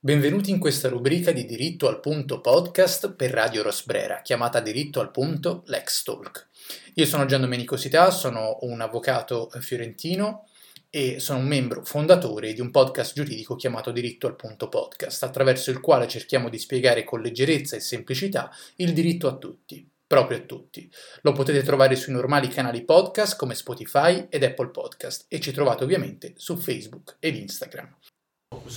[0.00, 5.10] Benvenuti in questa rubrica di Diritto al Punto podcast per Radio Rosbrera, chiamata Diritto al
[5.10, 6.46] Punto Lex Talk.
[6.94, 10.46] Io sono Gian Domenico Sità, sono un avvocato fiorentino
[10.88, 15.72] e sono un membro fondatore di un podcast giuridico chiamato Diritto al Punto podcast, attraverso
[15.72, 20.42] il quale cerchiamo di spiegare con leggerezza e semplicità il diritto a tutti, proprio a
[20.42, 20.88] tutti.
[21.22, 25.82] Lo potete trovare sui normali canali podcast come Spotify ed Apple Podcast e ci trovate
[25.82, 27.96] ovviamente su Facebook ed Instagram.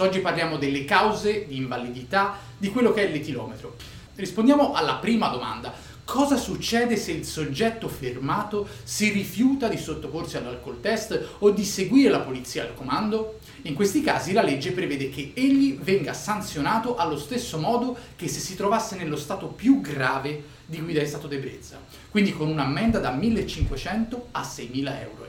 [0.01, 3.75] Oggi parliamo delle cause di invalidità di quello che è l'etilometro.
[4.15, 5.71] Rispondiamo alla prima domanda.
[6.03, 12.09] Cosa succede se il soggetto fermato si rifiuta di sottoporsi all'alcol test o di seguire
[12.09, 13.39] la polizia al comando?
[13.63, 18.39] In questi casi la legge prevede che egli venga sanzionato allo stesso modo che se
[18.39, 23.15] si trovasse nello stato più grave di guida in stato d'ebbrezza, quindi con un'ammenda da
[23.15, 25.25] 1.500 a 6.000 euro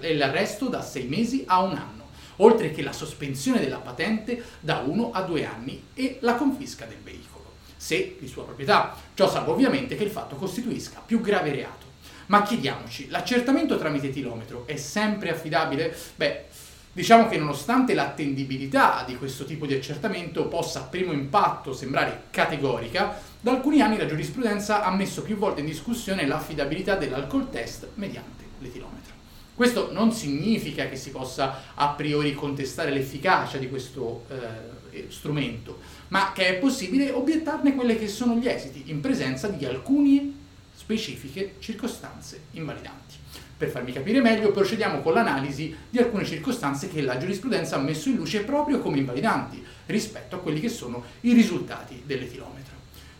[0.00, 1.95] e l'arresto da 6 mesi a un anno
[2.36, 6.98] oltre che la sospensione della patente da 1 a 2 anni e la confisca del
[7.02, 8.94] veicolo, se di sua proprietà.
[9.14, 11.84] Ciò salvo ovviamente che il fatto costituisca più grave reato.
[12.26, 15.96] Ma chiediamoci, l'accertamento tramite tilometro è sempre affidabile?
[16.16, 16.46] Beh,
[16.92, 23.20] diciamo che nonostante l'attendibilità di questo tipo di accertamento possa a primo impatto sembrare categorica,
[23.40, 28.44] da alcuni anni la giurisprudenza ha messo più volte in discussione l'affidabilità dell'alcol test mediante
[28.58, 29.15] l'etilometro.
[29.56, 36.32] Questo non significa che si possa a priori contestare l'efficacia di questo eh, strumento, ma
[36.34, 40.30] che è possibile obiettarne quelli che sono gli esiti in presenza di alcune
[40.76, 43.14] specifiche circostanze invalidanti.
[43.56, 48.10] Per farmi capire meglio, procediamo con l'analisi di alcune circostanze che la giurisprudenza ha messo
[48.10, 52.74] in luce proprio come invalidanti rispetto a quelli che sono i risultati dell'etilometro.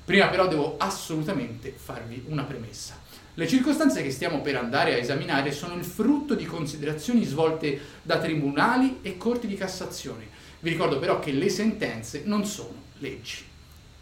[0.04, 3.05] Prima però devo assolutamente farvi una premessa.
[3.38, 8.18] Le circostanze che stiamo per andare a esaminare sono il frutto di considerazioni svolte da
[8.18, 10.26] tribunali e corti di Cassazione.
[10.60, 13.44] Vi ricordo però che le sentenze non sono leggi.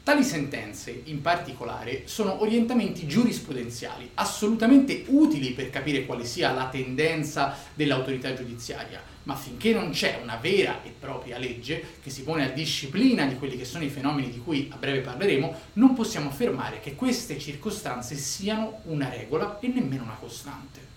[0.05, 7.57] Tali sentenze, in particolare, sono orientamenti giurisprudenziali assolutamente utili per capire quale sia la tendenza
[7.73, 12.53] dell'autorità giudiziaria, ma finché non c'è una vera e propria legge che si pone a
[12.53, 16.81] disciplina di quelli che sono i fenomeni di cui a breve parleremo, non possiamo affermare
[16.81, 20.94] che queste circostanze siano una regola e nemmeno una costante.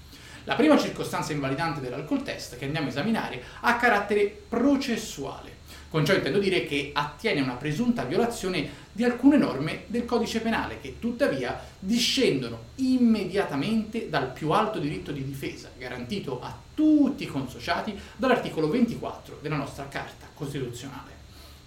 [0.48, 5.56] La prima circostanza invalidante dell'alcol test che andiamo a esaminare ha carattere processuale
[5.90, 10.40] con ciò intendo dire che attiene a una presunta violazione di alcune norme del codice
[10.40, 17.28] penale che tuttavia discendono immediatamente dal più alto diritto di difesa garantito a tutti i
[17.28, 21.12] consociati dall'articolo 24 della nostra Carta Costituzionale.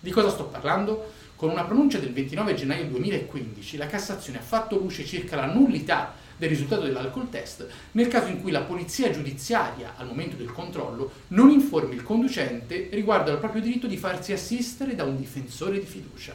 [0.00, 1.12] Di cosa sto parlando?
[1.40, 6.12] Con una pronuncia del 29 gennaio 2015 la Cassazione ha fatto luce circa la nullità
[6.36, 11.10] del risultato dell'alcol test nel caso in cui la polizia giudiziaria al momento del controllo
[11.28, 15.86] non informi il conducente riguardo al proprio diritto di farsi assistere da un difensore di
[15.86, 16.34] fiducia,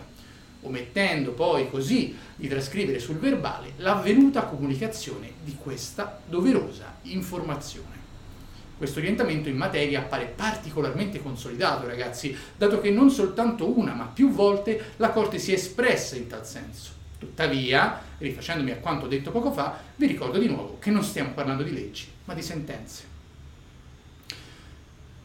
[0.62, 8.05] omettendo poi così di trascrivere sul verbale l'avvenuta comunicazione di questa doverosa informazione.
[8.78, 14.31] Questo orientamento in materia appare particolarmente consolidato, ragazzi, dato che non soltanto una, ma più
[14.31, 16.91] volte la Corte si è espressa in tal senso.
[17.18, 21.64] Tuttavia, rifacendomi a quanto detto poco fa, vi ricordo di nuovo che non stiamo parlando
[21.64, 23.14] di leggi, ma di sentenze.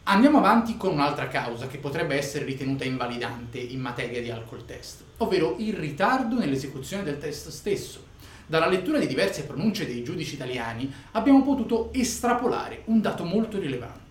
[0.03, 5.03] Andiamo avanti con un'altra causa che potrebbe essere ritenuta invalidante in materia di alcol test,
[5.17, 8.10] ovvero il ritardo nell'esecuzione del test stesso.
[8.51, 14.09] Dalla lettura di diverse pronunce dei giudici italiani abbiamo potuto estrapolare un dato molto rilevante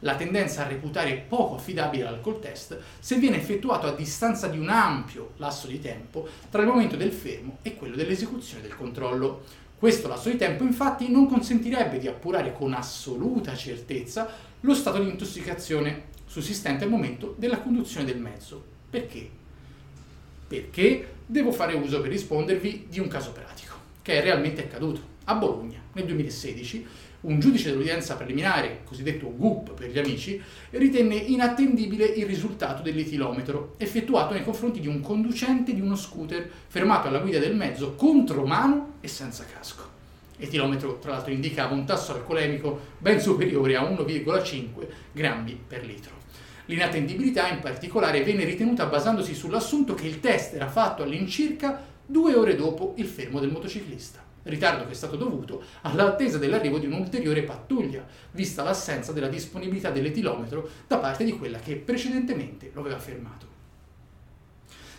[0.00, 4.70] la tendenza a reputare poco affidabile l'alcol test se viene effettuato a distanza di un
[4.70, 9.44] ampio lasso di tempo tra il momento del fermo e quello dell'esecuzione del controllo.
[9.78, 14.28] Questo lasso di tempo infatti non consentirebbe di appurare con assoluta certezza
[14.62, 18.64] lo stato di intossicazione sussistente al momento della conduzione del mezzo.
[18.90, 19.30] Perché?
[20.48, 23.75] Perché devo fare uso per rispondervi di un caso pratico,
[24.06, 25.00] che è realmente accaduto.
[25.24, 26.86] A Bologna, nel 2016,
[27.22, 30.40] un giudice dell'udienza preliminare, cosiddetto GUP per gli amici,
[30.70, 37.08] ritenne inattendibile il risultato dell'etilometro effettuato nei confronti di un conducente di uno scooter fermato
[37.08, 39.82] alla guida del mezzo contro mano e senza casco.
[40.36, 46.12] Etilometro tra l'altro indicava un tasso alcolemico ben superiore a 1,5 grammi per litro.
[46.66, 52.56] L'inattendibilità in particolare venne ritenuta basandosi sull'assunto che il test era fatto all'incirca due ore
[52.56, 58.06] dopo il fermo del motociclista ritardo che è stato dovuto all'attesa dell'arrivo di un'ulteriore pattuglia,
[58.32, 63.55] vista l'assenza della disponibilità dell'etilometro da parte di quella che precedentemente lo aveva fermato.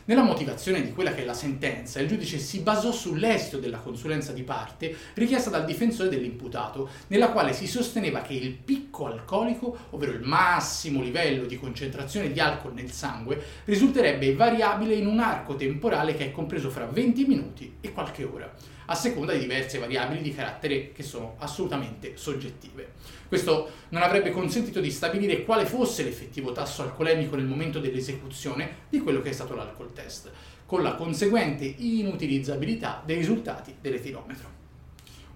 [0.07, 4.31] Nella motivazione di quella che è la sentenza, il giudice si basò sull'esito della consulenza
[4.31, 10.13] di parte richiesta dal difensore dell'imputato, nella quale si sosteneva che il picco alcolico, ovvero
[10.13, 16.15] il massimo livello di concentrazione di alcol nel sangue, risulterebbe variabile in un arco temporale
[16.15, 18.50] che è compreso fra 20 minuti e qualche ora
[18.89, 22.94] a seconda di diverse variabili di carattere che sono assolutamente soggettive.
[23.28, 29.00] Questo non avrebbe consentito di stabilire quale fosse l'effettivo tasso alcolemico nel momento dell'esecuzione di
[29.00, 30.31] quello che è stato l'alcol test,
[30.66, 34.56] con la conseguente inutilizzabilità dei risultati dell'etilometro.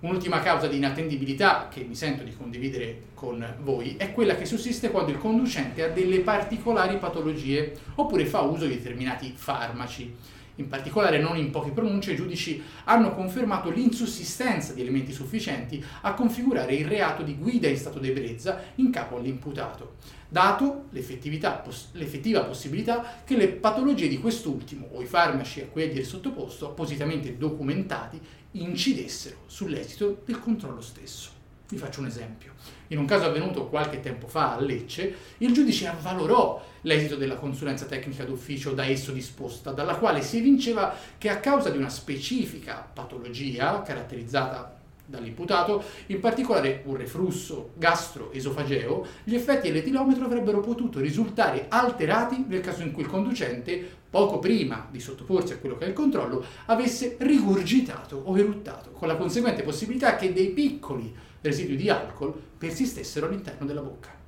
[0.02, 4.90] Un'ultima causa di inattendibilità che mi sento di condividere con voi è quella che sussiste
[4.90, 10.12] quando il conducente ha delle particolari patologie oppure fa uso di determinati farmaci
[10.56, 16.14] in particolare, non in poche pronunce, i giudici hanno confermato l'insussistenza di elementi sufficienti a
[16.14, 18.10] configurare il reato di guida in stato di
[18.76, 19.96] in capo all'imputato,
[20.28, 20.86] dato
[21.64, 26.04] poss- l'effettiva possibilità che le patologie di quest'ultimo o i farmaci a cui egli è
[26.04, 28.20] sottoposto, appositamente documentati,
[28.54, 31.41] incidessero sull'esito del controllo stesso.
[31.72, 32.52] Vi faccio un esempio.
[32.88, 37.86] In un caso avvenuto qualche tempo fa a Lecce, il giudice avvalorò l'esito della consulenza
[37.86, 42.86] tecnica d'ufficio da esso disposta, dalla quale si evinceva che a causa di una specifica
[42.94, 52.44] patologia caratterizzata dall'imputato, in particolare un reflusso gastroesofageo, gli effetti dell'etilometro avrebbero potuto risultare alterati
[52.50, 55.94] nel caso in cui il conducente, poco prima di sottoporsi a quello che è il
[55.94, 62.34] controllo, avesse rigurgitato o eruttato, con la conseguente possibilità che dei piccoli residui di alcol
[62.58, 64.20] persistessero all'interno della bocca.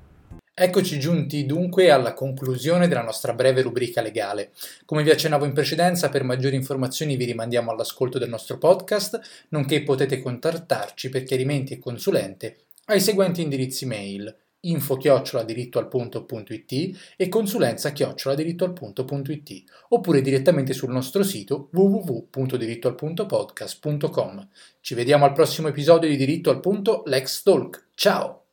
[0.56, 4.52] Eccoci giunti dunque alla conclusione della nostra breve rubrica legale.
[4.84, 9.82] Come vi accennavo in precedenza, per maggiori informazioni vi rimandiamo all'ascolto del nostro podcast, nonché
[9.82, 12.56] potete contattarci per chiarimenti e consulente
[12.86, 14.34] ai seguenti indirizzi mail
[14.68, 24.48] info dirittoalpunto.it e consulenza dirittoalpunto.it oppure direttamente sul nostro sito www.dirittoalpuntopodcast.com.
[24.80, 27.88] Ci vediamo al prossimo episodio di Diritto al Punto Lex Talk.
[27.94, 28.43] Ciao!